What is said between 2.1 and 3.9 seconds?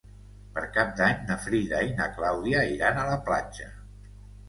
Clàudia iran a la platja.